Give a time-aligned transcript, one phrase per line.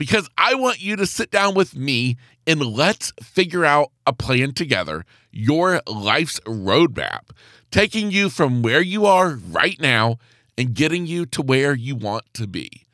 [0.00, 2.16] because I want you to sit down with me
[2.46, 7.32] and let's figure out a plan together, your life's roadmap,
[7.70, 10.16] taking you from where you are right now
[10.56, 12.86] and getting you to where you want to be.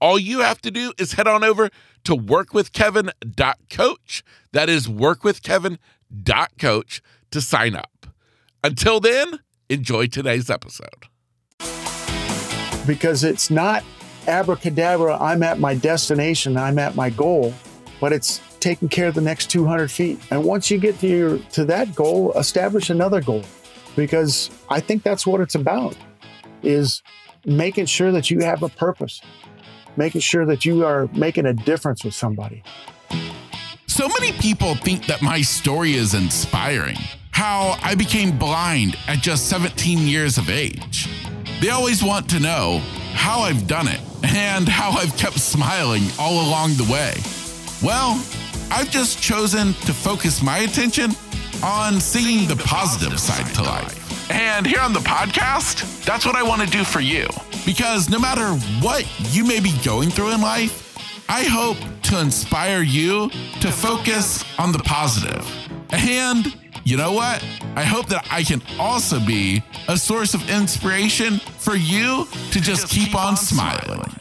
[0.00, 1.68] All you have to do is head on over
[2.04, 4.24] to workwithkevin.coach.
[4.52, 7.02] That is workwithkevin.coach
[7.32, 8.06] to sign up.
[8.64, 11.04] Until then, enjoy today's episode.
[12.86, 13.84] Because it's not
[14.28, 17.54] abracadabra, I'm at my destination, I'm at my goal,
[18.00, 20.18] but it's taking care of the next 200 feet.
[20.30, 23.42] And once you get to, your, to that goal, establish another goal.
[23.94, 25.96] Because I think that's what it's about
[26.62, 27.02] is
[27.44, 29.20] making sure that you have a purpose,
[29.96, 32.62] making sure that you are making a difference with somebody.
[33.86, 36.96] So many people think that my story is inspiring.
[37.30, 41.08] How I became blind at just 17 years of age.
[41.60, 42.80] They always want to know
[43.14, 44.00] how I've done it
[44.34, 47.14] and how I've kept smiling all along the way.
[47.82, 48.22] Well,
[48.70, 51.12] I've just chosen to focus my attention
[51.62, 54.30] on seeing the positive side to life.
[54.30, 57.28] And here on the podcast, that's what I want to do for you.
[57.64, 58.46] Because no matter
[58.80, 60.82] what you may be going through in life,
[61.28, 65.48] I hope to inspire you to focus on the positive.
[65.90, 67.44] And you know what?
[67.74, 72.88] I hope that I can also be a source of inspiration for you to just
[72.88, 74.15] keep on smiling.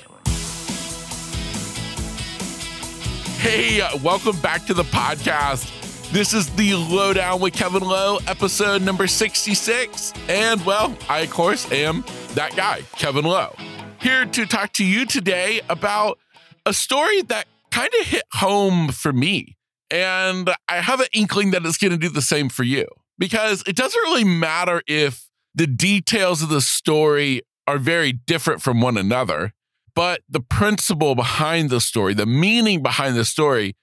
[3.46, 5.70] Hey, welcome back to the podcast.
[6.12, 10.14] This is the Lowdown with Kevin Lowe, episode number 66.
[10.28, 13.56] And well, I, of course, am that guy, Kevin Lowe,
[14.02, 16.18] here to talk to you today about
[16.66, 19.56] a story that kind of hit home for me.
[19.92, 22.88] And I have an inkling that it's going to do the same for you
[23.20, 28.82] because it doesn't really matter if the details of the story are very different from
[28.82, 29.54] one another
[29.96, 33.76] but the principle behind the story, the meaning behind the story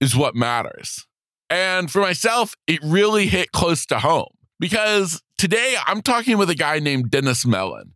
[0.00, 1.06] is what matters.
[1.48, 6.54] And for myself, it really hit close to home because today I'm talking with a
[6.54, 7.94] guy named Dennis Mellen.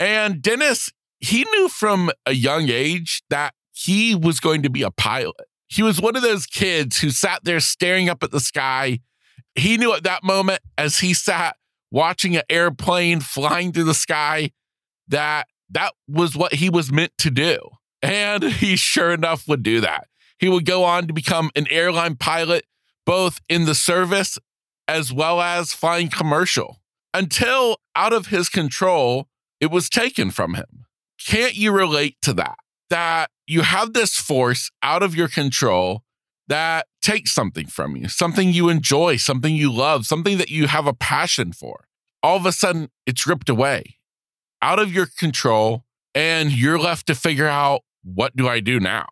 [0.00, 4.90] And Dennis, he knew from a young age that he was going to be a
[4.90, 5.34] pilot.
[5.66, 9.00] He was one of those kids who sat there staring up at the sky.
[9.54, 11.56] He knew at that moment, as he sat
[11.90, 14.52] watching an airplane flying through the sky,
[15.08, 17.58] that that was what he was meant to do.
[18.02, 20.08] And he sure enough would do that.
[20.38, 22.64] He would go on to become an airline pilot,
[23.04, 24.38] both in the service
[24.86, 26.80] as well as flying commercial,
[27.12, 29.28] until out of his control,
[29.60, 30.86] it was taken from him.
[31.22, 32.56] Can't you relate to that?
[32.88, 36.04] That you have this force out of your control
[36.46, 40.86] that takes something from you, something you enjoy, something you love, something that you have
[40.86, 41.84] a passion for.
[42.22, 43.97] All of a sudden, it's ripped away
[44.62, 49.06] out of your control and you're left to figure out what do I do now?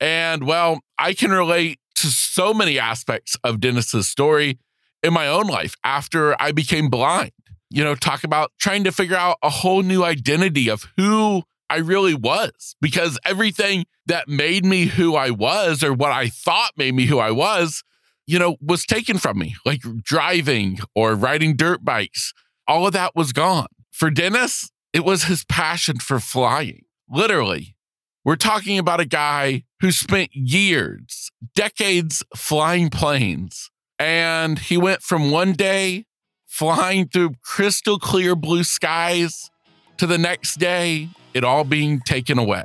[0.00, 4.58] And well, I can relate to so many aspects of Dennis's story
[5.02, 7.32] in my own life after I became blind.
[7.70, 11.78] You know, talk about trying to figure out a whole new identity of who I
[11.78, 16.94] really was because everything that made me who I was or what I thought made
[16.94, 17.82] me who I was,
[18.26, 22.32] you know, was taken from me, like driving or riding dirt bikes.
[22.66, 23.66] All of that was gone.
[23.90, 26.84] For Dennis, it was his passion for flying.
[27.10, 27.76] Literally,
[28.24, 33.70] we're talking about a guy who spent years, decades flying planes.
[33.98, 36.06] And he went from one day
[36.46, 39.50] flying through crystal clear blue skies
[39.98, 42.64] to the next day, it all being taken away.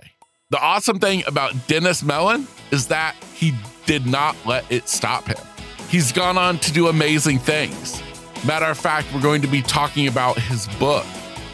[0.51, 3.53] The awesome thing about Dennis Mellen is that he
[3.85, 5.37] did not let it stop him.
[5.89, 8.01] He's gone on to do amazing things.
[8.45, 11.05] Matter of fact, we're going to be talking about his book,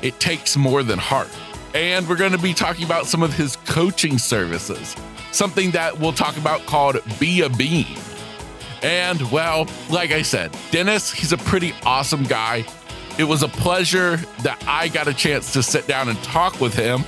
[0.05, 1.29] it takes more than heart.
[1.73, 4.95] And we're going to be talking about some of his coaching services,
[5.31, 7.97] something that we'll talk about called Be a Bean.
[8.83, 12.65] And well, like I said, Dennis, he's a pretty awesome guy.
[13.17, 16.75] It was a pleasure that I got a chance to sit down and talk with
[16.75, 17.03] him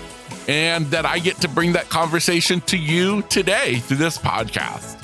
[0.47, 4.95] and that I get to bring that conversation to you today through this podcast.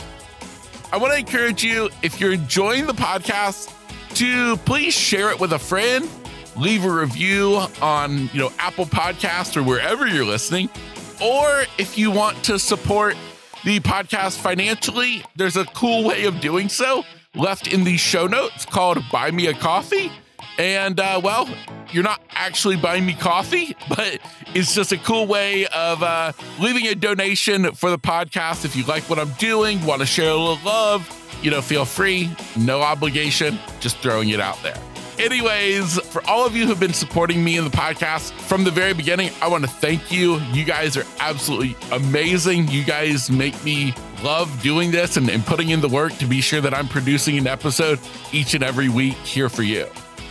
[0.92, 3.72] I want to encourage you, if you're enjoying the podcast,
[4.16, 6.10] to please share it with a friend
[6.56, 10.70] leave a review on, you know, Apple Podcast or wherever you're listening.
[11.22, 13.16] Or if you want to support
[13.64, 17.04] the podcast financially, there's a cool way of doing so
[17.36, 20.12] left in the show notes called Buy Me a Coffee.
[20.58, 21.50] And uh, well,
[21.92, 24.20] you're not actually buying me coffee, but
[24.54, 28.66] it's just a cool way of uh, leaving a donation for the podcast.
[28.66, 31.10] If you like what I'm doing, want to share a little love,
[31.42, 34.78] you know, feel free, no obligation, just throwing it out there.
[35.20, 38.94] Anyways, for all of you who've been supporting me in the podcast from the very
[38.94, 40.40] beginning, I want to thank you.
[40.52, 42.68] You guys are absolutely amazing.
[42.70, 43.94] You guys make me
[44.24, 47.38] love doing this and, and putting in the work to be sure that I'm producing
[47.38, 48.00] an episode
[48.32, 49.88] each and every week here for you.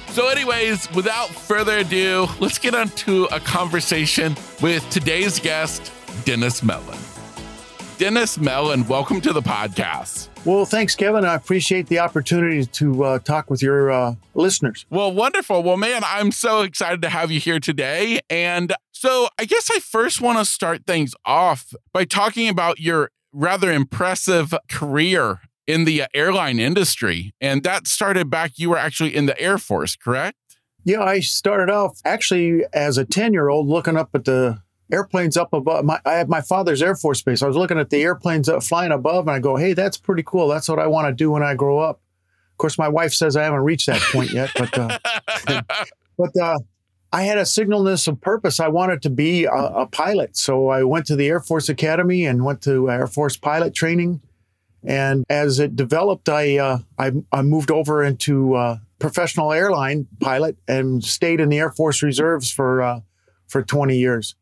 [0.09, 5.93] So, anyways, without further ado, let's get on to a conversation with today's guest,
[6.25, 6.99] Dennis Mellen.
[7.99, 10.29] Dennis Mellen, welcome to the podcast.
[10.45, 11.25] Well, thanks, Kevin.
[11.25, 14.87] I appreciate the opportunity to uh, talk with your uh, listeners.
[14.91, 15.63] Well, wonderful.
[15.63, 18.21] Well, man, I'm so excited to have you here today.
[18.29, 23.11] And so I guess I first want to start things off by talking about your
[23.33, 27.33] rather impressive career in the airline industry.
[27.41, 30.37] And that started back, you were actually in the Air Force, correct?
[30.85, 34.61] Yeah, I started off actually as a 10 year old looking up at the
[34.93, 35.85] airplanes up above.
[35.85, 37.43] My, I had my father's Air Force base.
[37.43, 40.23] I was looking at the airplanes up, flying above, and I go, "Hey, that's pretty
[40.25, 40.49] cool.
[40.49, 42.01] That's what I want to do when I grow up."
[42.53, 44.99] Of course, my wife says I haven't reached that point yet, but uh,
[46.19, 46.59] but uh,
[47.13, 48.61] I had a signalness of purpose.
[48.61, 52.25] I wanted to be a, a, pilot, so I went to the Air Force Academy
[52.25, 54.21] and went to Air Force pilot training.
[54.85, 60.57] And as it developed, I uh, I, I, moved over into uh, professional airline pilot
[60.67, 63.01] and stayed in the Air Force Reserves for uh,
[63.47, 64.35] for 20 years.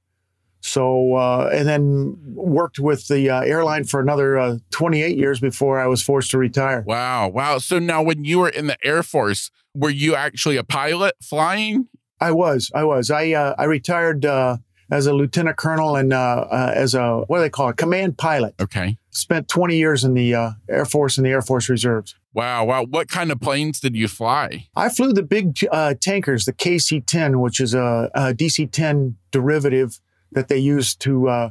[0.60, 5.80] So, uh, and then worked with the uh, airline for another uh, 28 years before
[5.80, 6.82] I was forced to retire.
[6.86, 7.28] Wow.
[7.28, 7.58] Wow.
[7.58, 11.88] So now when you were in the Air Force, were you actually a pilot flying?
[12.20, 12.70] I was.
[12.74, 13.10] I was.
[13.10, 14.58] I, uh, I retired uh,
[14.90, 17.78] as a lieutenant colonel and uh, as a, what do they call it?
[17.78, 18.54] Command pilot.
[18.60, 18.98] Okay.
[19.10, 20.34] Spent 20 years in the
[20.68, 22.14] Air Force and the Air Force Reserves.
[22.34, 22.66] Wow.
[22.66, 22.84] Wow.
[22.84, 24.68] What kind of planes did you fly?
[24.76, 25.58] I flew the big
[26.00, 29.98] tankers, the KC 10, which is a, a DC 10 derivative
[30.32, 31.50] that they use to uh,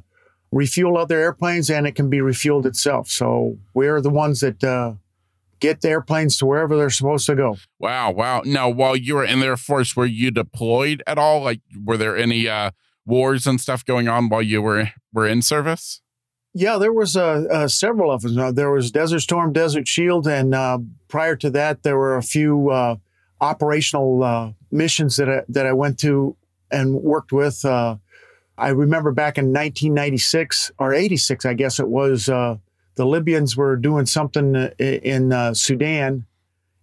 [0.51, 3.09] refuel other airplanes, and it can be refueled itself.
[3.09, 4.93] So we're the ones that uh,
[5.59, 7.57] get the airplanes to wherever they're supposed to go.
[7.77, 8.41] Wow, wow.
[8.45, 11.41] Now, while you were in the Air Force, were you deployed at all?
[11.41, 12.71] Like, were there any uh,
[13.05, 16.01] wars and stuff going on while you were were in service?
[16.53, 18.37] Yeah, there was uh, uh, several of them.
[18.37, 22.23] Uh, there was Desert Storm, Desert Shield, and uh, prior to that, there were a
[22.23, 22.95] few uh,
[23.39, 26.35] operational uh, missions that I, that I went to
[26.71, 27.63] and worked with.
[28.59, 32.57] I remember back in 1996 or 86, I guess it was, uh,
[32.95, 36.25] the Libyans were doing something uh, in uh, Sudan,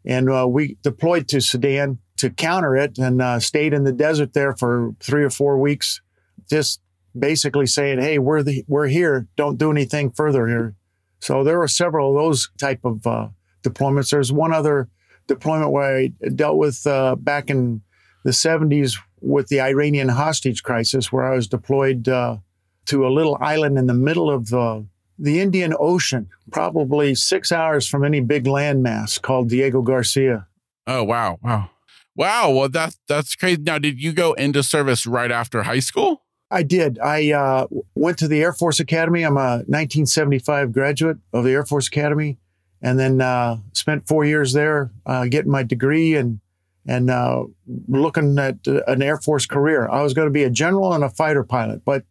[0.05, 4.33] and uh, we deployed to Sudan to counter it and uh, stayed in the desert
[4.33, 6.01] there for three or four weeks,
[6.49, 6.81] just
[7.19, 9.27] basically saying, "Hey, we're the we're here.
[9.37, 10.75] Don't do anything further here."
[11.19, 13.29] So there were several of those type of uh,
[13.63, 14.11] deployments.
[14.11, 14.89] There's one other
[15.27, 17.83] deployment where I dealt with back in
[18.25, 22.39] the 70s with the Iranian hostage crisis, where I was deployed uh,
[22.87, 24.87] to a little island in the middle of the,
[25.19, 30.47] the Indian Ocean, probably six hours from any big landmass called Diego Garcia.
[30.87, 31.39] Oh, wow.
[31.43, 31.71] Wow.
[32.15, 32.51] Wow.
[32.51, 33.63] Well, that, that's crazy.
[33.63, 36.23] Now, did you go into service right after high school?
[36.51, 36.99] I did.
[37.01, 39.25] I uh, went to the Air Force Academy.
[39.25, 42.39] I'm a 1975 graduate of the Air Force Academy,
[42.81, 46.41] and then uh, spent four years there uh, getting my degree and
[46.87, 47.45] and uh,
[47.89, 49.89] looking at uh, an Air Force career.
[49.89, 52.05] I was going to be a general and a fighter pilot, but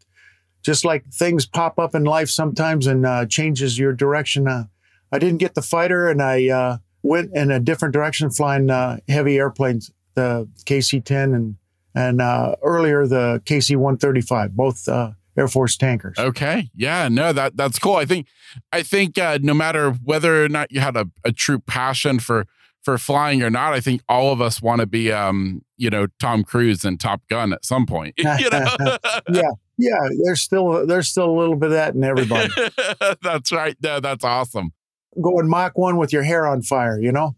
[0.63, 4.65] just like things pop up in life sometimes and uh, changes your direction, uh,
[5.11, 8.97] I didn't get the fighter, and I uh, went in a different direction, flying uh,
[9.07, 11.55] heavy airplanes, the KC-10 and
[11.97, 12.19] and
[12.61, 14.89] earlier the KC-135, both.
[15.37, 16.17] Air Force tankers.
[16.17, 16.69] Okay.
[16.73, 17.09] Yeah.
[17.09, 17.95] No, that that's cool.
[17.95, 18.27] I think
[18.71, 22.47] I think no matter whether or not you had a, a true passion for
[22.85, 26.05] for flying or not, I think all of us want to be, um, you know,
[26.19, 28.13] Tom Cruise and Top Gun at some point.
[28.17, 28.37] you know?
[29.31, 30.07] yeah, yeah.
[30.23, 32.53] There's still there's still a little bit of that in everybody.
[33.23, 33.75] that's right.
[33.81, 34.71] No, that's awesome.
[35.19, 37.35] Going Mach one with your hair on fire, you know.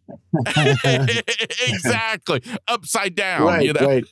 [1.67, 3.43] exactly, upside down.
[3.43, 3.87] Right, you know?
[3.87, 4.03] right.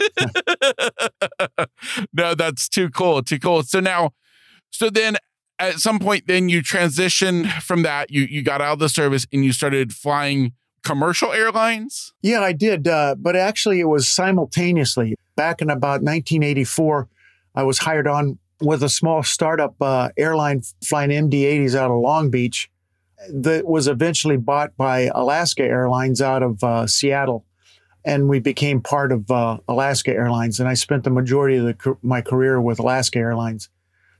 [2.13, 3.24] no, that's too cool.
[3.24, 3.63] Too cool.
[3.63, 4.12] So now,
[4.70, 5.18] so then
[5.58, 8.12] at some point, then you transitioned from that.
[8.12, 10.54] You you got out of the service and you started flying
[10.86, 12.13] commercial airlines?
[12.22, 12.88] Yeah, I did.
[12.88, 15.15] Uh, but actually, it was simultaneously.
[15.36, 17.10] Back in about 1984,
[17.56, 22.00] I was hired on with a small startup uh, airline flying MD 80s out of
[22.00, 22.70] Long Beach
[23.30, 27.46] that was eventually bought by Alaska Airlines out of uh, Seattle.
[28.06, 30.60] And we became part of uh, Alaska Airlines.
[30.60, 33.70] And I spent the majority of the, my career with Alaska Airlines.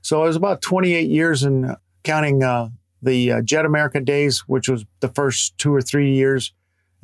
[0.02, 2.70] So I was about 28 years in counting uh,
[3.02, 6.52] the uh, Jet America days, which was the first two or three years,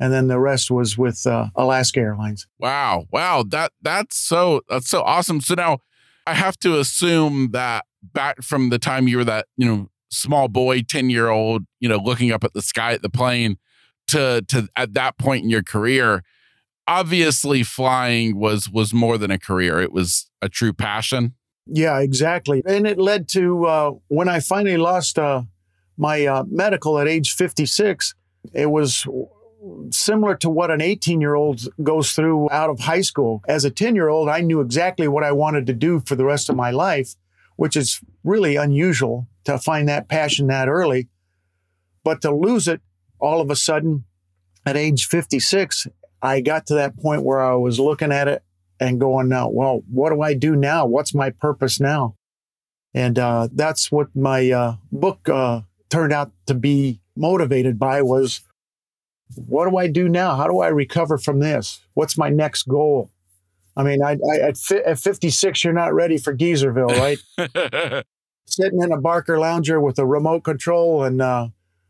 [0.03, 2.45] and then the rest was with uh, Alaska Airlines.
[2.59, 5.39] Wow, wow, that that's so that's so awesome.
[5.39, 5.77] So now
[6.27, 10.49] I have to assume that back from the time you were that you know small
[10.49, 13.57] boy, ten year old, you know, looking up at the sky at the plane,
[14.07, 16.21] to to at that point in your career,
[16.85, 21.33] obviously flying was was more than a career; it was a true passion.
[21.65, 25.43] Yeah, exactly, and it led to uh, when I finally lost uh,
[25.95, 28.15] my uh, medical at age fifty six.
[28.53, 29.07] It was
[29.91, 33.41] similar to what an 18 year old goes through out of high school.
[33.47, 36.25] As a 10 year old, I knew exactly what I wanted to do for the
[36.25, 37.15] rest of my life,
[37.55, 41.09] which is really unusual to find that passion that early.
[42.03, 42.81] But to lose it
[43.19, 44.05] all of a sudden
[44.65, 45.87] at age 56,
[46.21, 48.43] I got to that point where I was looking at it
[48.79, 50.85] and going, now, well, what do I do now?
[50.85, 52.15] What's my purpose now?
[52.93, 58.41] And uh, that's what my uh, book uh, turned out to be motivated by was
[59.35, 60.35] what do I do now?
[60.35, 61.81] How do I recover from this?
[61.93, 63.09] What's my next goal?
[63.75, 68.05] I mean, I, I at, fi- at 56, you're not ready for Geezerville, right?
[68.45, 71.47] Sitting in a Barcalounger with a remote control and uh,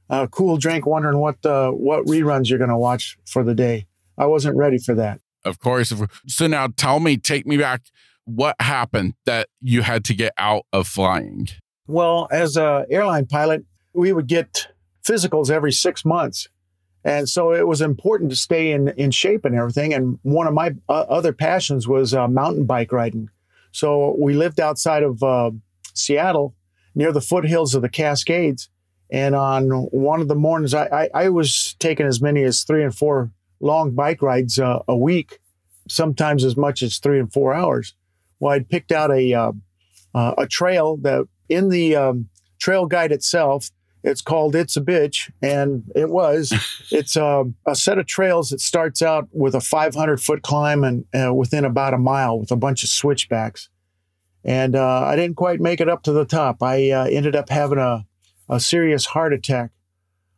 [0.10, 3.88] a cool drink, wondering what uh, what reruns you're going to watch for the day.
[4.18, 5.20] I wasn't ready for that.
[5.44, 5.92] Of course.
[6.28, 7.82] So now, tell me, take me back.
[8.26, 11.50] What happened that you had to get out of flying?
[11.88, 14.68] Well, as a airline pilot, we would get
[15.04, 16.48] physicals every six months
[17.04, 19.94] and so it was important to stay in, in shape and everything.
[19.94, 23.30] And one of my uh, other passions was uh, mountain bike riding.
[23.72, 25.52] So we lived outside of uh,
[25.94, 26.56] Seattle
[26.96, 28.70] near the foothills of the Cascades.
[29.12, 32.84] And on one of the mornings, I, I, I was taking as many as three
[32.84, 35.40] and four long bike rides uh, a week,
[35.88, 37.96] sometimes as much as three and four hours.
[38.40, 39.52] Well, I'd picked out a, uh,
[40.16, 42.30] uh, a trail that in the um,
[42.60, 43.72] trail guide itself,
[44.04, 46.54] it's called It's a Bitch, and it was.
[46.92, 51.06] it's uh, a set of trails that starts out with a 500 foot climb and
[51.14, 53.70] uh, within about a mile with a bunch of switchbacks.
[54.44, 56.62] And uh, I didn't quite make it up to the top.
[56.62, 58.06] I uh, ended up having a,
[58.50, 59.72] a serious heart attack,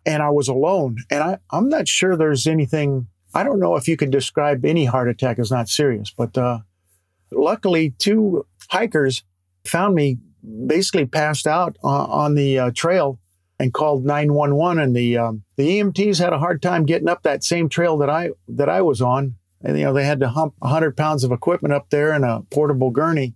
[0.05, 0.97] and I was alone.
[1.09, 4.85] And I, I'm not sure there's anything, I don't know if you could describe any
[4.85, 6.59] heart attack as not serious, but uh,
[7.31, 9.23] luckily, two hikers
[9.63, 10.19] found me
[10.67, 13.19] basically passed out on, on the uh, trail
[13.59, 17.43] and called 911 and the um, the EMTs had a hard time getting up that
[17.43, 19.35] same trail that I that I was on.
[19.61, 22.41] And you know they had to hump 100 pounds of equipment up there in a
[22.51, 23.35] portable gurney.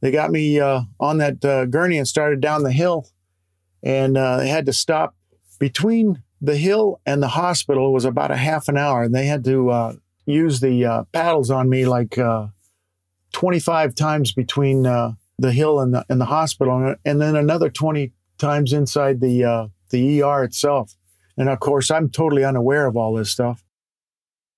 [0.00, 3.08] They got me uh, on that uh, gurney and started down the hill.
[3.82, 5.14] And uh, they had to stop
[5.58, 7.92] between the hill and the hospital.
[7.92, 9.92] Was about a half an hour and they had to uh,
[10.24, 12.48] use the uh, paddles on me like uh,
[13.32, 14.82] 25 times between
[15.38, 16.94] the hill and the and the hospital.
[17.04, 20.96] And then another 20 times inside the uh, the ER itself.
[21.36, 23.62] And of course, I'm totally unaware of all this stuff.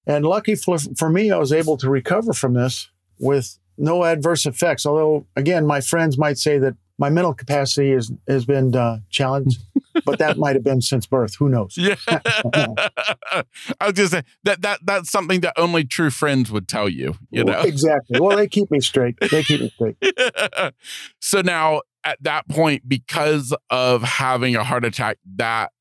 [0.06, 4.47] And lucky for, for me, I was able to recover from this with no adverse
[4.47, 4.87] effects.
[4.87, 9.61] Although, again, my friends might say that my mental capacity is, has been uh, challenged,
[10.06, 11.37] but that might have been since birth.
[11.37, 11.76] Who knows?
[11.76, 11.97] Yeah.
[12.08, 13.44] I
[13.82, 17.44] was just saying that, that that's something that only true friends would tell you, you
[17.44, 17.61] know?
[17.61, 18.18] Exactly.
[18.18, 19.16] Well, they keep me straight.
[19.20, 19.97] They keep me straight.
[21.20, 25.72] so now at that point, because of having a heart attack, that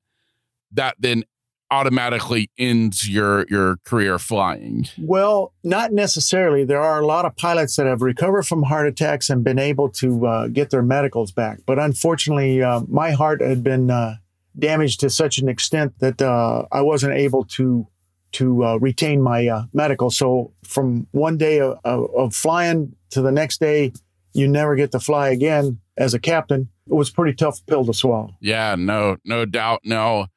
[0.73, 1.23] that then
[1.71, 4.87] automatically ends your your career flying?
[4.97, 6.65] Well, not necessarily.
[6.65, 9.89] There are a lot of pilots that have recovered from heart attacks and been able
[10.01, 11.59] to uh, get their medicals back.
[11.65, 14.15] But unfortunately, uh, my heart had been uh,
[14.59, 17.87] damaged to such an extent that uh, I wasn't able to
[18.33, 20.11] to uh, retain my uh, medical.
[20.11, 23.93] So from one day of, of, flying to the next day,
[24.33, 26.69] you never get to fly again as a captain.
[26.87, 28.35] It was a pretty tough pill to swallow.
[28.39, 29.81] Yeah, no, no doubt.
[29.83, 30.27] No,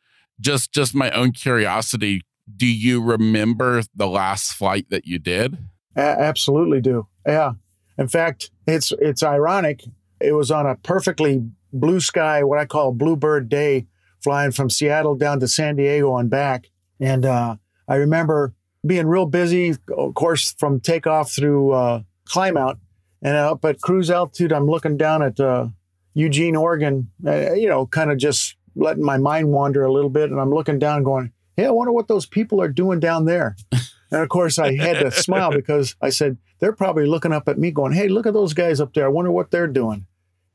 [0.40, 2.22] just just my own curiosity.
[2.56, 5.58] Do you remember the last flight that you did?
[5.96, 7.06] A- absolutely do.
[7.26, 7.52] Yeah.
[7.98, 9.84] In fact, it's it's ironic.
[10.20, 13.86] It was on a perfectly blue sky, what I call bluebird day,
[14.22, 16.68] flying from Seattle down to San Diego and back.
[16.98, 17.56] And uh,
[17.88, 18.54] I remember
[18.86, 22.78] being real busy, of course, from takeoff through uh, climb out.
[23.22, 25.68] And up at cruise altitude, I'm looking down at uh,
[26.14, 30.30] Eugene, Oregon, uh, you know, kind of just letting my mind wander a little bit.
[30.30, 33.56] And I'm looking down going, hey, I wonder what those people are doing down there.
[33.72, 37.58] and of course, I had to smile because I said, they're probably looking up at
[37.58, 39.06] me going, hey, look at those guys up there.
[39.06, 40.06] I wonder what they're doing.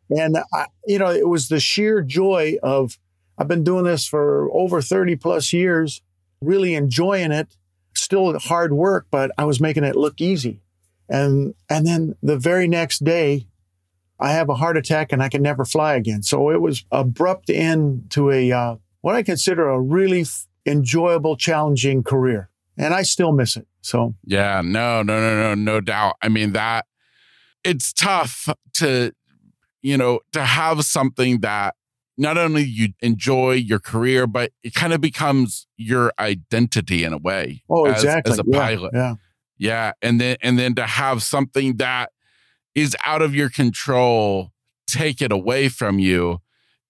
[0.10, 2.98] And, I, you know, it was the sheer joy of,
[3.38, 6.02] I've been doing this for over 30 plus years,
[6.42, 7.58] really enjoying it,
[7.94, 10.62] still hard work, but I was making it look easy.
[11.10, 13.48] And, and then the very next day,
[14.20, 16.24] I have a heart attack and I can never fly again.
[16.24, 21.36] So it was abrupt end to a uh, what I consider a really f- enjoyable,
[21.36, 23.68] challenging career, and I still miss it.
[23.82, 26.16] So yeah, no, no, no, no, no doubt.
[26.22, 26.86] I mean that
[27.64, 29.12] it's tough to
[29.82, 31.76] you know to have something that
[32.18, 37.18] not only you enjoy your career, but it kind of becomes your identity in a
[37.18, 37.64] way.
[37.70, 38.32] Oh, as, exactly.
[38.32, 38.92] As a pilot.
[38.94, 39.00] Yeah.
[39.10, 39.16] Yeah.
[39.58, 42.12] Yeah, and then and then to have something that
[42.74, 44.52] is out of your control
[44.88, 46.42] take it away from you,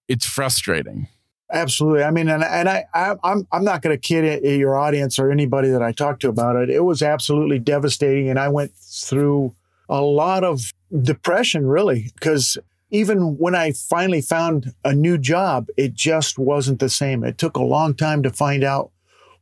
[0.08, 1.08] it's frustrating.
[1.52, 2.02] Absolutely.
[2.02, 5.18] I mean, and and I, I am I'm, I'm not going to kid your audience
[5.18, 6.70] or anybody that I talked to about it.
[6.70, 9.54] It was absolutely devastating, and I went through
[9.88, 12.58] a lot of depression, really, because
[12.90, 17.22] even when I finally found a new job, it just wasn't the same.
[17.22, 18.90] It took a long time to find out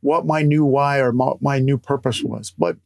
[0.01, 2.53] what my new why or my, my new purpose was.
[2.57, 2.77] But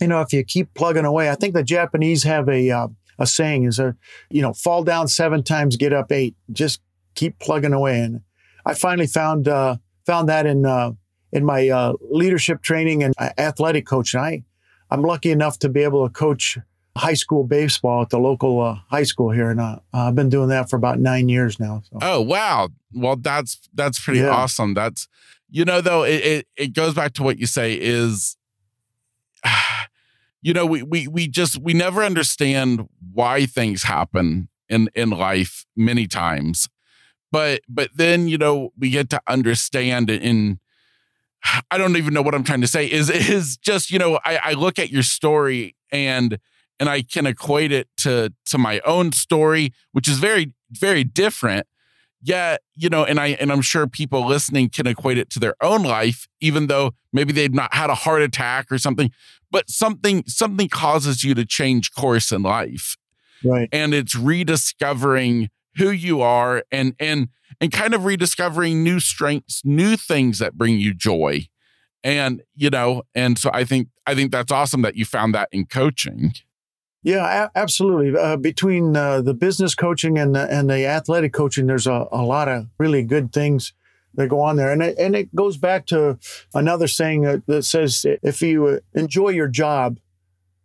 [0.00, 2.88] you know, if you keep plugging away, I think the Japanese have a uh,
[3.18, 3.96] a saying is a
[4.30, 6.34] you know fall down seven times, get up eight.
[6.52, 6.80] Just
[7.14, 8.00] keep plugging away.
[8.00, 8.20] And
[8.64, 10.92] I finally found uh, found that in uh,
[11.32, 14.20] in my uh, leadership training and uh, athletic coaching.
[14.20, 14.44] I
[14.90, 16.58] I'm lucky enough to be able to coach
[16.96, 20.48] high school baseball at the local uh, high school here, and uh, I've been doing
[20.48, 21.82] that for about nine years now.
[21.90, 21.98] So.
[22.00, 22.68] Oh wow!
[22.92, 24.30] Well, that's that's pretty yeah.
[24.30, 24.74] awesome.
[24.74, 25.08] That's
[25.50, 28.36] you know though it, it it goes back to what you say is.
[30.42, 35.64] You know, we we we just we never understand why things happen in in life
[35.76, 36.68] many times,
[37.32, 40.60] but but then you know we get to understand in
[41.70, 42.90] I don't even know what I'm trying to say.
[42.90, 46.38] Is is just you know I, I look at your story and
[46.78, 51.66] and I can equate it to to my own story, which is very very different.
[52.22, 55.54] Yet, you know, and I and I'm sure people listening can equate it to their
[55.60, 59.10] own life, even though maybe they've not had a heart attack or something,
[59.50, 62.96] but something something causes you to change course in life.
[63.44, 63.68] Right.
[63.70, 67.28] And it's rediscovering who you are and and
[67.60, 71.48] and kind of rediscovering new strengths, new things that bring you joy.
[72.02, 75.48] And, you know, and so I think I think that's awesome that you found that
[75.52, 76.32] in coaching.
[77.06, 78.18] Yeah, a- absolutely.
[78.18, 82.24] Uh, between uh, the business coaching and the, and the athletic coaching, there's a, a
[82.24, 83.72] lot of really good things
[84.14, 84.72] that go on there.
[84.72, 86.18] And it, and it goes back to
[86.52, 90.00] another saying that, says if you enjoy your job,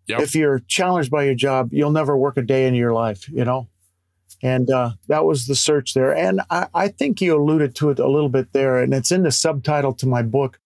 [0.07, 0.21] yep.
[0.21, 3.45] if you're challenged by your job, you'll never work a day in your life, you
[3.45, 3.67] know?
[4.41, 6.15] And uh, that was the search there.
[6.15, 9.21] And I, I think you alluded to it a little bit there, and it's in
[9.21, 10.59] the subtitle to my book.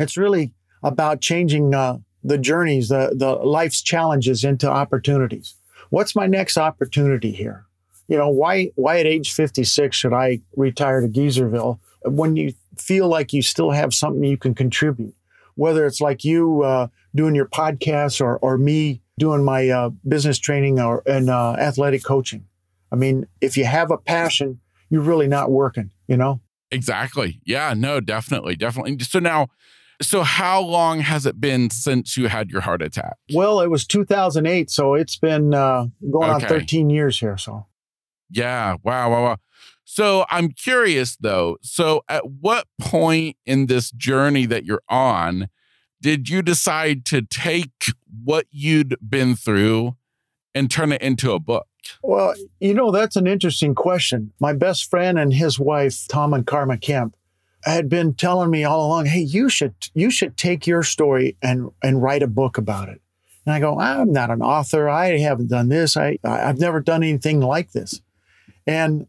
[0.00, 5.54] It's really about changing uh, the journeys, the, the life's challenges into opportunities.
[5.90, 7.66] What's my next opportunity here?
[8.08, 13.08] You know, why, why at age 56 should I retire to Geezerville when you feel
[13.08, 15.14] like you still have something you can contribute?
[15.54, 20.38] Whether it's like you uh, doing your podcast or, or me doing my uh, business
[20.38, 22.46] training or and uh, athletic coaching.
[22.90, 24.60] I mean, if you have a passion,
[24.90, 26.40] you're really not working, you know?
[26.70, 27.40] Exactly.
[27.44, 28.56] Yeah, no, definitely.
[28.56, 28.98] Definitely.
[29.00, 29.48] So now,
[30.02, 33.16] so, how long has it been since you had your heart attack?
[33.32, 36.44] Well, it was 2008, so it's been uh, going okay.
[36.44, 37.36] on 13 years here.
[37.36, 37.66] So,
[38.30, 39.36] yeah, wow, wow, wow.
[39.84, 41.58] So, I'm curious though.
[41.62, 45.48] So, at what point in this journey that you're on
[46.04, 47.86] did you decide to take
[48.22, 49.96] what you'd been through
[50.54, 51.66] and turn it into a book?
[52.02, 54.30] Well, you know, that's an interesting question.
[54.38, 57.16] My best friend and his wife, Tom and Karma Kemp,
[57.64, 61.70] had been telling me all along, "Hey, you should you should take your story and
[61.82, 63.00] and write a book about it."
[63.46, 64.88] And I go, "I'm not an author.
[64.88, 65.96] I haven't done this.
[65.96, 68.00] I I've never done anything like this."
[68.66, 69.06] And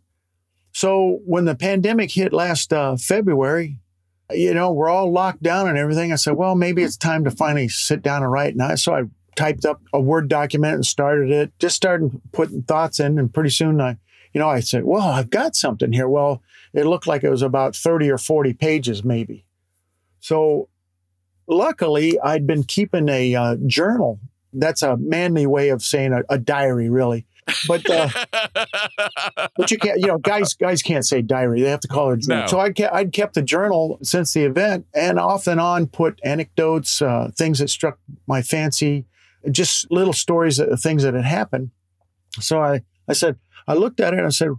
[0.71, 3.79] so when the pandemic hit last uh, February,
[4.31, 6.11] you know, we're all locked down and everything.
[6.11, 8.93] I said, "Well, maybe it's time to finally sit down and write." And I, so
[8.93, 9.03] I
[9.35, 11.51] typed up a Word document and started it.
[11.59, 13.97] Just started putting thoughts in, and pretty soon I,
[14.35, 16.43] you know, I said, "Well, I've got something here." Well
[16.75, 19.45] it looked like it was about 30 or 40 pages, maybe.
[20.19, 20.67] So,
[21.47, 24.19] luckily, I'd been keeping a uh, journal.
[24.51, 27.25] That's a manly way of saying a, a diary, really.
[27.67, 28.09] But uh,
[29.55, 32.21] but you can't, you know, guys guys can't say diary; they have to call it
[32.21, 32.41] journal.
[32.41, 32.47] No.
[32.47, 36.19] So I'd ke- I'd kept a journal since the event, and off and on put
[36.23, 39.05] anecdotes, uh, things that struck my fancy,
[39.51, 41.69] just little stories, of things that had happened.
[42.39, 43.37] So I I said
[43.67, 44.51] I looked at it and I said,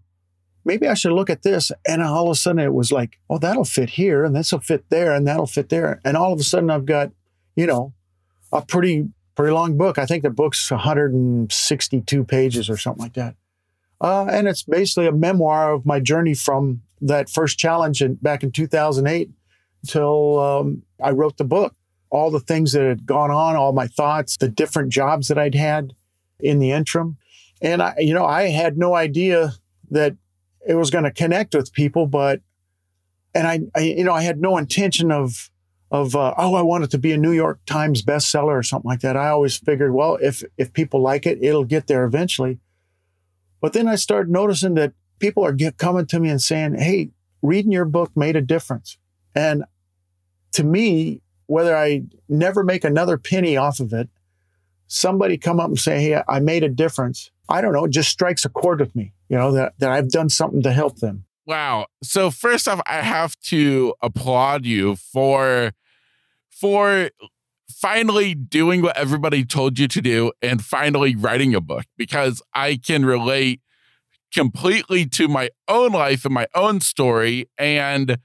[0.65, 1.71] maybe I should look at this.
[1.87, 4.61] And all of a sudden it was like, oh, that'll fit here and this will
[4.61, 6.01] fit there and that'll fit there.
[6.05, 7.13] And all of a sudden I've got,
[7.55, 7.95] you know,
[8.53, 9.99] a pretty, pretty long book.
[9.99, 13.37] I think the book's 162 pages or something like that.
[14.01, 18.43] Uh, and it's basically a memoir of my journey from that first challenge in, back
[18.43, 19.31] in 2008
[19.83, 21.75] until um, I wrote the book.
[22.11, 25.55] All the things that had gone on, all my thoughts, the different jobs that I'd
[25.55, 25.95] had
[26.39, 27.17] in the interim.
[27.63, 29.53] And I, you know, I had no idea
[29.91, 30.17] that
[30.67, 32.41] it was going to connect with people, but,
[33.35, 35.51] and I, I, you know, I had no intention of,
[35.91, 38.89] of, uh, oh, I want it to be a New York Times bestseller or something
[38.89, 39.17] like that.
[39.17, 42.59] I always figured, well, if, if people like it, it'll get there eventually.
[43.61, 47.11] But then I started noticing that people are get, coming to me and saying, Hey,
[47.43, 48.99] reading your book made a difference.
[49.35, 49.65] And
[50.53, 54.09] to me, whether I never make another penny off of it,
[54.87, 57.31] somebody come up and say, Hey, I made a difference.
[57.49, 57.85] I don't know.
[57.85, 60.73] It just strikes a chord with me, you know, that, that I've done something to
[60.73, 61.25] help them.
[61.47, 61.87] Wow.
[62.03, 65.73] So first off, I have to applaud you for,
[66.51, 67.11] for
[67.69, 72.77] finally doing what everybody told you to do and finally writing a book because I
[72.77, 73.61] can relate
[74.35, 77.49] completely to my own life and my own story.
[77.57, 78.19] And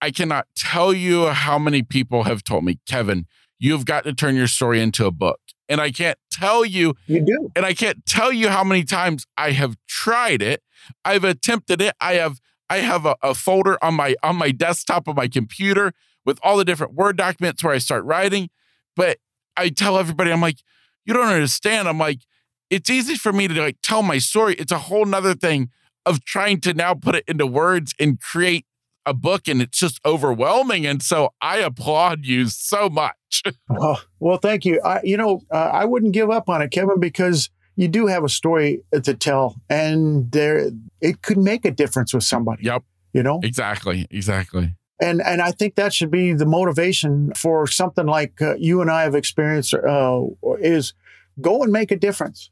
[0.00, 3.26] I cannot tell you how many people have told me, Kevin,
[3.58, 5.40] you've got to turn your story into a book.
[5.72, 7.50] And I can't tell you, you do.
[7.56, 10.62] And I can't tell you how many times I have tried it.
[11.02, 11.94] I've attempted it.
[11.98, 15.94] I have I have a, a folder on my on my desktop of my computer
[16.26, 18.50] with all the different Word documents where I start writing.
[18.96, 19.16] But
[19.56, 20.58] I tell everybody, I'm like,
[21.06, 21.88] you don't understand.
[21.88, 22.20] I'm like,
[22.68, 24.54] it's easy for me to like tell my story.
[24.56, 25.70] It's a whole nother thing
[26.04, 28.66] of trying to now put it into words and create
[29.06, 30.86] a book and it's just overwhelming.
[30.86, 33.42] And so I applaud you so much.
[33.68, 34.80] well, well, thank you.
[34.84, 38.24] I, you know, uh, I wouldn't give up on it, Kevin, because you do have
[38.24, 42.64] a story to tell and there it could make a difference with somebody.
[42.64, 42.84] Yep.
[43.12, 43.40] You know?
[43.42, 44.06] Exactly.
[44.10, 44.74] Exactly.
[45.00, 48.90] And and I think that should be the motivation for something like uh, you and
[48.90, 50.22] I have experienced uh,
[50.60, 50.94] is
[51.40, 52.50] go and make a difference.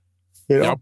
[0.49, 0.81] You know, yep.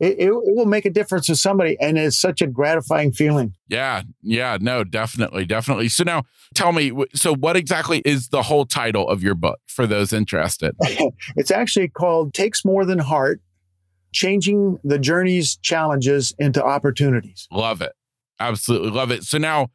[0.00, 3.54] It, it, it, will make a difference to somebody, and it's such a gratifying feeling.
[3.68, 5.88] Yeah, yeah, no, definitely, definitely.
[5.88, 6.22] So now,
[6.54, 10.74] tell me, so what exactly is the whole title of your book for those interested?
[11.36, 13.40] it's actually called "Takes More Than Heart:
[14.12, 17.92] Changing the Journey's Challenges into Opportunities." Love it,
[18.38, 19.24] absolutely love it.
[19.24, 19.70] So now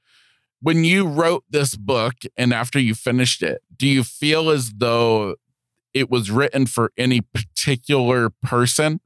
[0.64, 5.36] when you wrote this book and after you finished it, do you feel as though
[5.94, 9.02] it was written for any particular person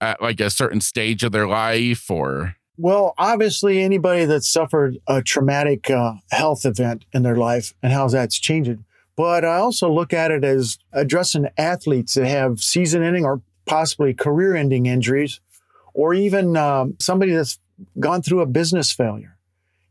[0.00, 2.56] at like a certain stage of their life or?
[2.78, 8.08] Well, obviously, anybody that suffered a traumatic uh, health event in their life and how
[8.08, 8.78] that's changed.
[9.16, 14.12] But I also look at it as addressing athletes that have season ending or possibly
[14.12, 15.40] career ending injuries,
[15.94, 17.58] or even um, somebody that's
[17.98, 19.36] gone through a business failure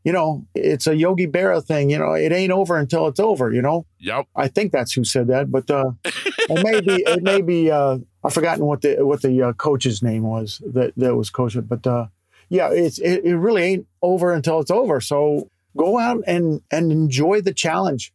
[0.06, 1.90] you know, it's a Yogi Berra thing.
[1.90, 3.52] You know, it ain't over until it's over.
[3.52, 3.86] You know.
[3.98, 4.26] Yep.
[4.36, 7.02] I think that's who said that, but uh, it may be.
[7.02, 7.72] It may be.
[7.72, 11.62] Uh, I've forgotten what the what the uh, coach's name was that that was coaching,
[11.62, 12.06] but uh,
[12.48, 15.00] yeah, it's it, it really ain't over until it's over.
[15.00, 18.12] So go out and and enjoy the challenge.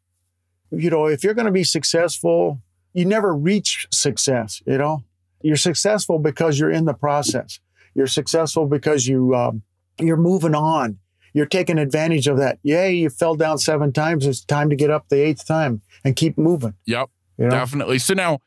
[0.69, 2.59] You know, if you're going to be successful,
[2.93, 4.61] you never reach success.
[4.65, 5.03] You know,
[5.41, 7.59] you're successful because you're in the process.
[7.95, 9.63] You're successful because you um,
[9.97, 10.99] you're moving on
[11.33, 12.59] you're taking advantage of that.
[12.63, 14.25] Yay, you fell down seven times.
[14.25, 16.73] It's time to get up the eighth time and keep moving.
[16.85, 17.51] Yep, you know?
[17.51, 17.99] definitely.
[17.99, 18.39] So now,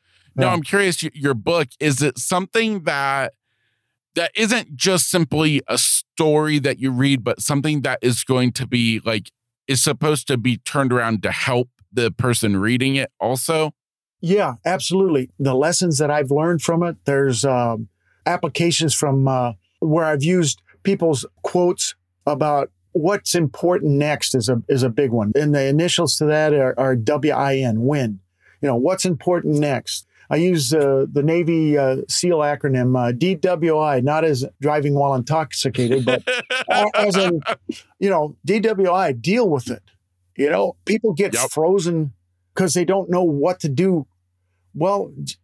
[0.42, 0.52] yeah.
[0.52, 1.02] I'm curious.
[1.02, 3.34] Your book is it something that
[4.14, 8.66] that isn't just simply a story that you read, but something that is going to
[8.66, 9.30] be like
[9.66, 13.72] is supposed to be turned around to help the person reading it also?
[14.20, 15.30] Yeah, absolutely.
[15.38, 17.88] The lessons that I've learned from it, there's um,
[18.26, 21.94] applications from uh, where I've used people's quotes
[22.26, 25.32] about what's important next is a is a big one.
[25.34, 28.20] And the initials to that are, are WIN, win.
[28.62, 30.06] You know, what's important next?
[30.30, 36.04] I use uh, the Navy uh, SEAL acronym uh, DWI, not as driving while intoxicated,
[36.04, 36.22] but
[36.94, 37.40] as in,
[37.98, 39.82] you know, DWI, deal with it.
[40.36, 41.50] You know, people get yep.
[41.50, 42.12] frozen
[42.54, 44.06] because they don't know what to do.
[44.74, 45.36] Well, j-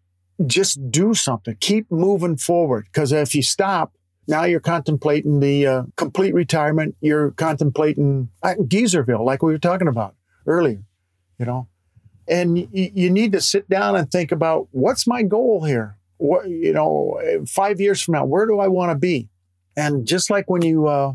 [0.47, 1.57] just do something.
[1.61, 3.95] Keep moving forward because if you stop,
[4.27, 6.97] now you're contemplating the uh, complete retirement.
[7.01, 10.15] You're contemplating uh, Geezerville, like we were talking about
[10.47, 10.83] earlier,
[11.39, 11.69] you know.
[12.31, 15.97] And you need to sit down and think about what's my goal here?
[16.19, 19.29] What, you know, five years from now, where do I want to be?
[19.77, 21.15] And just like when you, uh,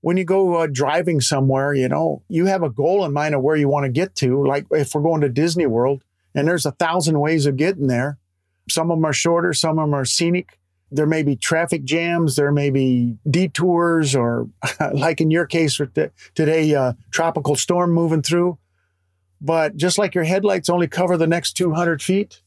[0.00, 3.42] when you go uh, driving somewhere, you know, you have a goal in mind of
[3.42, 4.44] where you want to get to.
[4.44, 6.02] Like if we're going to Disney World
[6.34, 8.18] and there's a thousand ways of getting there.
[8.68, 10.58] Some of them are shorter, some of them are scenic
[10.90, 14.48] there may be traffic jams, there may be detours, or
[14.92, 15.80] like in your case
[16.34, 18.58] today, uh, tropical storm moving through.
[19.46, 22.40] But just like your headlights only cover the next 200 feet,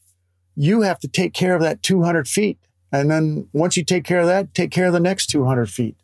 [0.55, 2.59] you have to take care of that 200 feet.
[2.91, 5.95] And then once you take care of that, take care of the next 200 feet.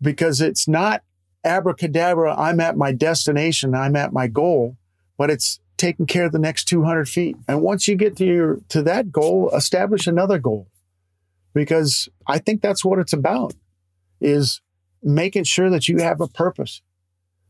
[0.00, 1.02] Because it's not
[1.44, 4.76] abracadabra, I'm at my destination, I'm at my goal,
[5.16, 7.36] but it's taking care of the next 200 feet.
[7.48, 10.68] And once you get to your, to that goal, establish another goal
[11.54, 13.54] because I think that's what it's about
[14.20, 14.60] is
[15.02, 16.82] making sure that you have a purpose,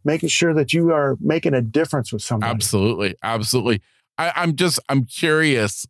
[0.05, 2.51] making sure that you are making a difference with somebody.
[2.51, 3.15] Absolutely.
[3.23, 3.81] Absolutely.
[4.17, 5.87] I, I'm just, I'm curious.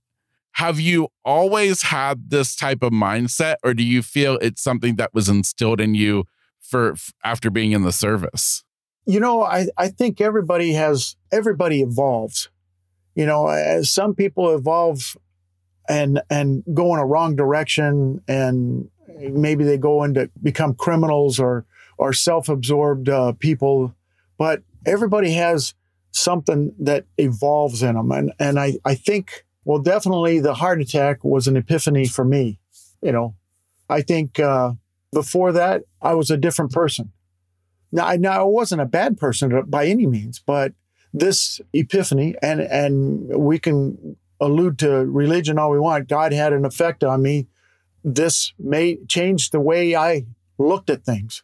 [0.53, 5.15] Have you always had this type of mindset, or do you feel it's something that
[5.15, 6.25] was instilled in you
[6.61, 8.65] for after being in the service?
[9.07, 12.49] You know, I, I think everybody has, everybody evolves.
[13.15, 15.17] You know, some people evolve
[15.89, 21.65] and and go in a wrong direction and maybe they go into become criminals or
[21.97, 23.95] or self-absorbed uh, people
[24.39, 25.75] but everybody has
[26.13, 31.23] something that evolves in them and and I I think well definitely the heart attack
[31.23, 32.59] was an epiphany for me
[33.03, 33.35] you know
[33.91, 34.73] I think uh,
[35.13, 37.13] before that I was a different person
[37.93, 40.73] now I now I wasn't a bad person by any means but
[41.13, 46.09] this epiphany and and we can allude to religion all we want.
[46.09, 47.47] God had an effect on me.
[48.05, 50.27] This may change the way I
[50.59, 51.43] looked at things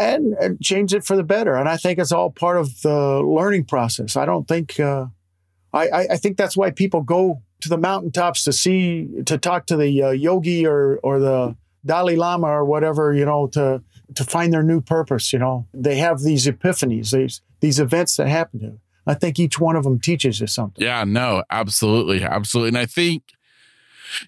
[0.00, 1.54] and, change it for the better.
[1.56, 4.16] And I think it's all part of the learning process.
[4.16, 5.06] I don't think, uh,
[5.72, 9.76] I, I, think that's why people go to the mountaintops to see, to talk to
[9.76, 13.82] the uh, yogi or, or the Dalai Lama or whatever, you know, to,
[14.14, 15.32] to find their new purpose.
[15.32, 18.80] You know, they have these epiphanies, these, these events that happen to them.
[19.06, 20.84] I think each one of them teaches you something.
[20.84, 22.22] Yeah, no, absolutely.
[22.22, 22.68] Absolutely.
[22.68, 23.22] And I think,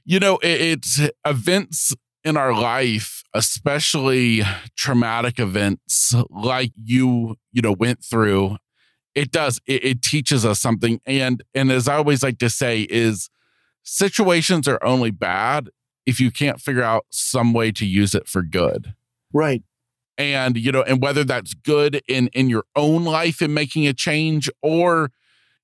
[0.05, 4.43] you know, it, it's events in our life, especially
[4.77, 8.57] traumatic events like you, you know, went through.
[9.15, 11.01] It does, it, it teaches us something.
[11.07, 13.31] And, and as I always like to say, is
[13.83, 15.71] situations are only bad
[16.07, 18.95] if you can't figure out some way to use it for good.
[19.33, 19.63] Right
[20.19, 23.93] and you know and whether that's good in in your own life in making a
[23.93, 25.11] change or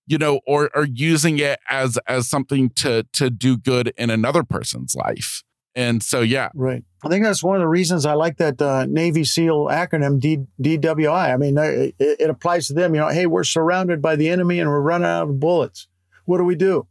[0.06, 4.42] you know or or using it as as something to to do good in another
[4.42, 5.42] person's life
[5.74, 6.50] and so yeah.
[6.54, 6.84] Right.
[7.04, 10.40] I think that's one of the reasons i like that uh, navy seal acronym D,
[10.60, 11.36] dwi i.
[11.36, 14.68] Mean it, it applies to them you know hey we're surrounded by the enemy and
[14.68, 15.88] we're running out of bullets.
[16.24, 16.86] What do we do?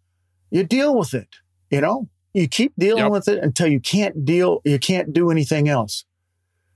[0.50, 1.36] You deal with it
[1.70, 2.10] you know?
[2.34, 3.12] You keep dealing yep.
[3.12, 6.06] with it until you can't deal you can't do anything else.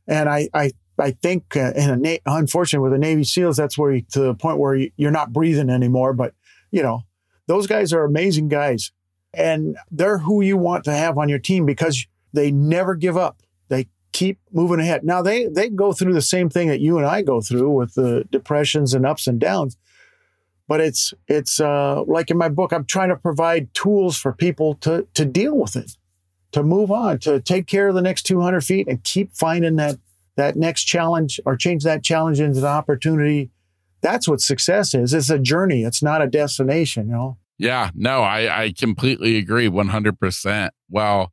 [0.07, 3.77] And I, I, I think, uh, in a na- unfortunately, with the Navy SEALs, that's
[3.77, 6.13] where you, to the point where you, you're not breathing anymore.
[6.13, 6.33] But
[6.71, 7.03] you know,
[7.47, 8.91] those guys are amazing guys,
[9.33, 13.41] and they're who you want to have on your team because they never give up.
[13.69, 15.03] They keep moving ahead.
[15.03, 17.93] Now they they go through the same thing that you and I go through with
[17.93, 19.77] the depressions and ups and downs.
[20.67, 24.75] But it's it's uh, like in my book, I'm trying to provide tools for people
[24.75, 25.97] to to deal with it
[26.51, 29.97] to move on, to take care of the next 200 feet and keep finding that,
[30.35, 33.49] that next challenge or change that challenge into an opportunity.
[34.01, 35.13] That's what success is.
[35.13, 35.83] It's a journey.
[35.83, 37.37] It's not a destination, you know?
[37.61, 40.69] Yeah, no, I, I completely agree 100%.
[40.89, 41.31] Well,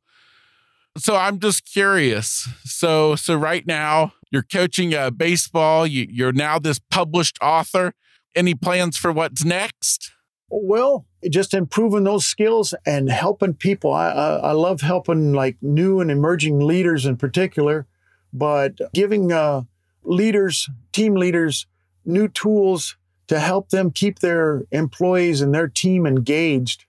[0.95, 2.47] so I'm just curious.
[2.65, 5.87] So, so right now you're coaching uh, baseball.
[5.87, 7.93] You, you're now this published author.
[8.35, 10.11] Any plans for what's next?
[10.51, 13.91] Well, just improving those skills and helping people.
[13.91, 17.87] I, I, I love helping like new and emerging leaders in particular,
[18.31, 19.63] but giving uh,
[20.03, 21.65] leaders, team leaders,
[22.05, 22.97] new tools
[23.29, 26.85] to help them keep their employees and their team engaged.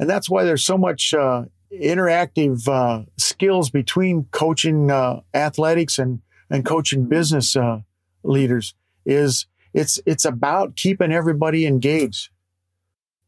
[0.00, 6.20] And that's why there's so much uh, interactive uh, skills between coaching uh, athletics and,
[6.50, 7.80] and coaching business uh,
[8.22, 8.74] leaders
[9.06, 12.30] is it's it's about keeping everybody engaged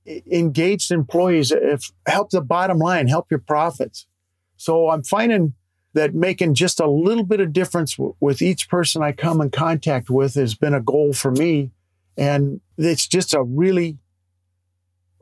[0.07, 4.07] engaged employees if help the bottom line, help your profits.
[4.57, 5.55] So I'm finding
[5.95, 9.51] that making just a little bit of difference w- with each person I come in
[9.51, 11.73] contact with has been a goal for me.
[12.17, 13.99] And it's just a really,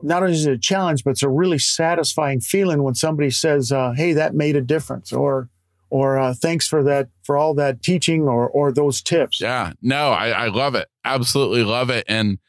[0.01, 3.71] not only is it a challenge, but it's a really satisfying feeling when somebody says,
[3.71, 5.49] uh, Hey, that made a difference or,
[5.89, 9.39] or uh, thanks for that, for all that teaching or, or those tips.
[9.41, 10.87] Yeah, no, I, I love it.
[11.03, 12.05] Absolutely love it.
[12.07, 12.39] And,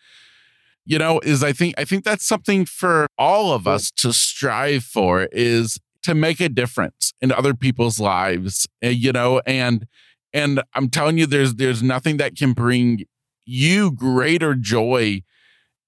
[0.87, 4.85] you know, is I think I think that's something for all of us to strive
[4.85, 9.87] for is to make a difference in other people's lives, eh, you know, and
[10.33, 13.05] and I'm telling you there's there's nothing that can bring
[13.47, 15.23] you greater joy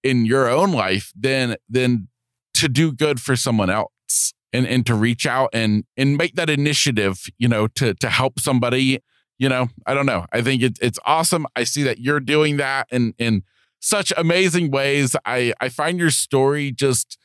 [0.02, 2.08] in your own life than than
[2.54, 6.48] to do good for someone else and and to reach out and and make that
[6.48, 9.00] initiative, you know, to to help somebody,
[9.38, 10.26] you know, I don't know.
[10.32, 11.46] I think it's it's awesome.
[11.56, 13.42] I see that you're doing that and and
[13.80, 15.14] such amazing ways.
[15.24, 17.18] I I find your story just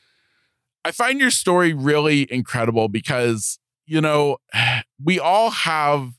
[0.84, 4.38] I find your story really incredible because you know
[5.02, 6.12] we all have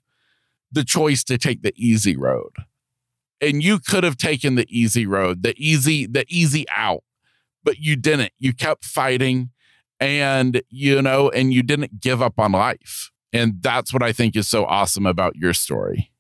[0.71, 2.51] the choice to take the easy road.
[3.41, 7.04] And you could have taken the easy road, the easy the easy out,
[7.63, 8.32] but you didn't.
[8.39, 9.50] You kept fighting
[10.00, 13.12] and you know, and you didn't give up on life.
[13.34, 16.12] And that's what I think is so awesome about your story.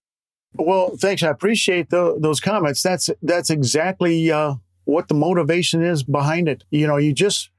[0.53, 1.23] Well, thanks.
[1.23, 2.81] I appreciate the, those comments.
[2.81, 6.63] That's that's exactly uh, what the motivation is behind it.
[6.71, 7.49] You know, you just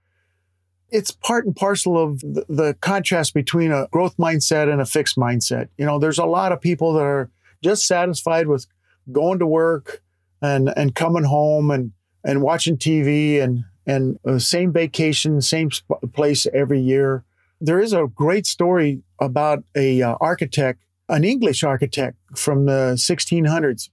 [0.91, 5.17] it's part and parcel of the, the contrast between a growth mindset and a fixed
[5.17, 5.69] mindset.
[5.77, 7.31] You know, there's a lot of people that are
[7.63, 8.67] just satisfied with
[9.13, 10.03] going to work
[10.43, 11.93] and and coming home and
[12.25, 17.25] and watching TV and and uh, same vacation, same sp- place every year.
[17.61, 23.89] There is a great story about a uh, architect, an English architect from the 1600s.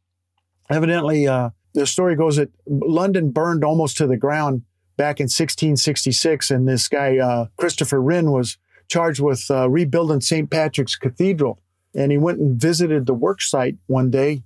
[0.69, 4.63] Evidently, uh, the story goes that London burned almost to the ground
[4.97, 10.49] back in 1666, and this guy uh, Christopher Wren was charged with uh, rebuilding St.
[10.49, 11.59] Patrick's Cathedral.
[11.95, 14.43] And he went and visited the work site one day,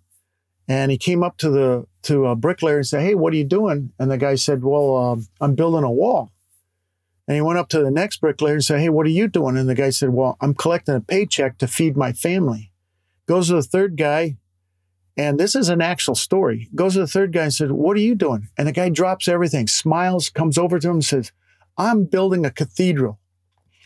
[0.67, 3.45] and he came up to the to a bricklayer and said, "Hey, what are you
[3.45, 6.31] doing?" And the guy said, "Well, um, I'm building a wall."
[7.27, 9.57] And he went up to the next bricklayer and said, "Hey, what are you doing?"
[9.57, 12.71] And the guy said, "Well, I'm collecting a paycheck to feed my family."
[13.27, 14.37] Goes to the third guy,
[15.17, 16.69] and this is an actual story.
[16.75, 18.49] Goes to the third guy and said, What are you doing?
[18.57, 21.31] And the guy drops everything, smiles, comes over to him and says,
[21.77, 23.19] I'm building a cathedral.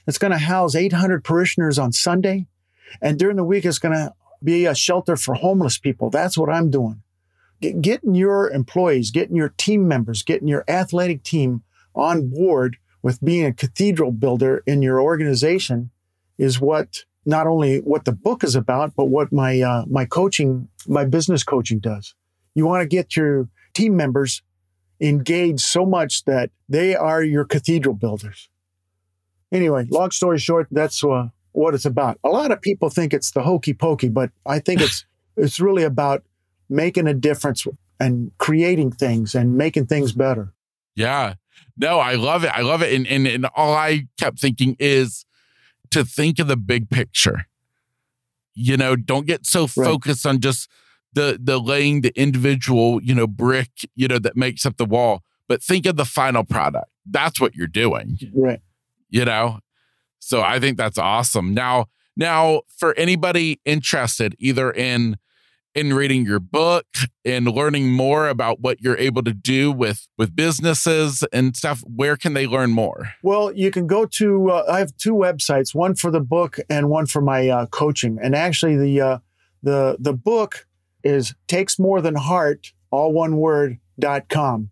[0.06, 2.48] It's going to house 800 parishioners on Sunday.
[3.02, 6.10] And during the week, it's going to be a shelter for homeless people.
[6.10, 7.02] That's what I'm doing.
[7.60, 13.46] Getting your employees, getting your team members, getting your athletic team on board with being
[13.46, 15.92] a cathedral builder in your organization
[16.38, 20.68] is what not only what the book is about, but what my uh, my coaching,
[20.88, 22.16] my business coaching does.
[22.56, 24.42] You want to get your team members
[25.00, 28.50] engaged so much that they are your cathedral builders.
[29.52, 32.20] Anyway, long story short, that's uh, what it's about.
[32.24, 35.06] A lot of people think it's the hokey pokey, but I think it's
[35.38, 36.24] it's really about
[36.70, 37.66] making a difference
[38.00, 40.54] and creating things and making things better.
[40.96, 41.36] Yeah.
[41.78, 42.52] No, I love it.
[42.54, 42.94] I love it.
[42.94, 45.26] And, and, and all I kept thinking is
[45.92, 47.46] to think of the big picture.
[48.54, 49.86] You know, don't get so right.
[49.88, 50.70] focused on just
[51.14, 55.24] the the laying the individual, you know, brick, you know, that makes up the wall,
[55.48, 56.90] but think of the final product.
[57.06, 58.18] That's what you're doing.
[58.34, 58.62] Right.
[59.10, 59.60] You know?
[60.22, 61.54] So I think that's awesome.
[61.54, 65.18] Now, now for anybody interested either in
[65.74, 66.86] in reading your book
[67.24, 72.18] and learning more about what you're able to do with with businesses and stuff where
[72.18, 73.14] can they learn more?
[73.24, 76.90] Well you can go to uh, i have two websites one for the book and
[76.90, 78.20] one for my uh, coaching.
[78.22, 79.18] And actually the uh,
[79.64, 80.68] the the book
[81.04, 84.70] is takes more than heart all one word dot com.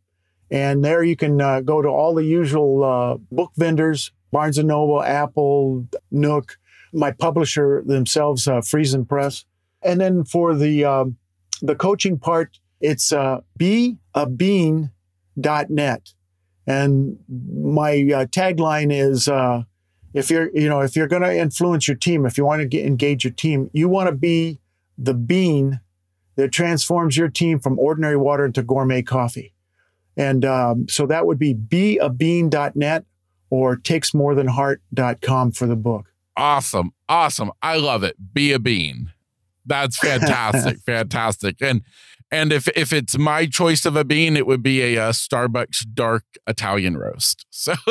[0.52, 4.68] And there you can uh, go to all the usual uh, book vendors barnes and
[4.68, 6.58] noble apple nook
[6.92, 9.46] my publisher themselves uh, friesen press
[9.82, 11.18] and then for the um,
[11.62, 14.90] the coaching part, it's uh, beabean.net.
[16.68, 19.64] And my uh, tagline is uh,
[20.14, 22.86] if you're you know if you're going to influence your team, if you want to
[22.86, 24.60] engage your team, you want to be
[24.98, 25.80] the bean
[26.36, 29.54] that transforms your team from ordinary water into gourmet coffee.
[30.16, 33.06] And um, so that would be beabean.net
[33.50, 36.14] or takesmorethanheart.com for the book.
[36.36, 36.94] Awesome.
[37.08, 37.52] Awesome.
[37.62, 38.16] I love it.
[38.34, 39.12] Be a bean.
[39.66, 41.58] That's fantastic, fantastic.
[41.62, 41.84] And
[42.32, 45.86] and if if it's my choice of a bean, it would be a, a Starbucks
[45.94, 47.46] dark Italian roast.
[47.50, 47.74] So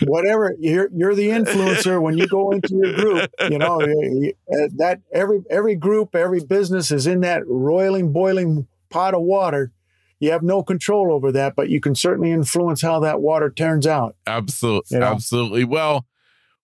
[0.06, 3.30] whatever you're you're the influencer when you go into your group.
[3.50, 9.14] You know uh, that every every group, every business is in that roiling, boiling pot
[9.14, 9.72] of water.
[10.20, 13.86] You have no control over that, but you can certainly influence how that water turns
[13.86, 14.16] out.
[14.26, 15.06] Absolutely, you know?
[15.06, 15.64] absolutely.
[15.64, 16.06] Well,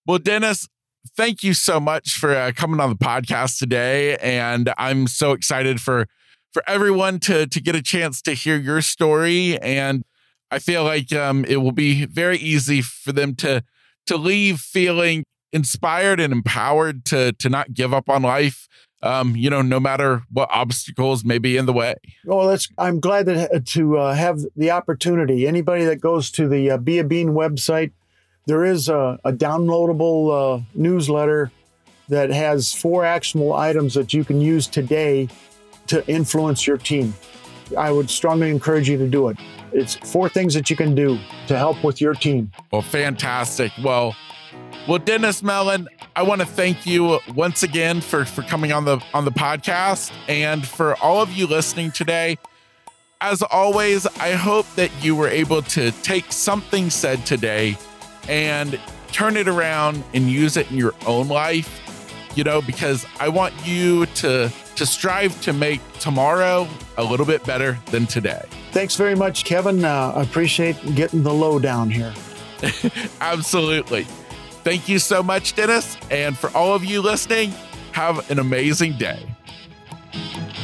[0.06, 0.68] well, Dennis,
[1.16, 5.80] thank you so much for uh, coming on the podcast today, and I'm so excited
[5.80, 6.06] for
[6.52, 9.58] for everyone to to get a chance to hear your story.
[9.60, 10.04] And
[10.50, 13.62] I feel like um, it will be very easy for them to
[14.06, 18.68] to leave feeling inspired and empowered to to not give up on life.
[19.06, 21.94] Um, you know, no matter what obstacles may be in the way.
[22.24, 22.68] Well, that's.
[22.76, 25.46] I'm glad that to uh, have the opportunity.
[25.46, 27.92] Anybody that goes to the uh, Be a Bean website
[28.46, 31.50] there is a, a downloadable uh, newsletter
[32.08, 35.28] that has four actionable items that you can use today
[35.88, 37.12] to influence your team.
[37.76, 39.36] I would strongly encourage you to do it.
[39.72, 42.52] It's four things that you can do to help with your team.
[42.70, 43.72] Well, fantastic.
[43.82, 44.14] Well,
[44.86, 49.02] well, Dennis Mellen, I want to thank you once again for for coming on the
[49.12, 52.38] on the podcast and for all of you listening today.
[53.20, 57.76] As always, I hope that you were able to take something said today
[58.28, 58.78] and
[59.10, 63.54] turn it around and use it in your own life, you know, because I want
[63.66, 68.44] you to to strive to make tomorrow a little bit better than today.
[68.70, 69.84] Thanks very much, Kevin.
[69.84, 72.14] Uh, I appreciate getting the lowdown here.
[73.20, 74.06] Absolutely.
[74.66, 75.96] Thank you so much, Dennis.
[76.10, 77.50] And for all of you listening,
[77.92, 79.24] have an amazing day.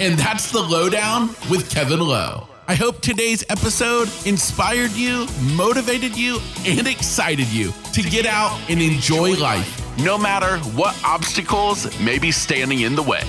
[0.00, 2.48] And that's the lowdown with Kevin Lowe.
[2.66, 8.82] I hope today's episode inspired you, motivated you, and excited you to get out and
[8.82, 13.22] enjoy life, no matter what obstacles may be standing in the way.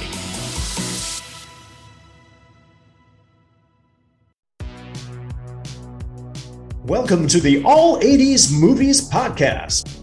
[6.84, 10.03] Welcome to the All 80s Movies Podcast.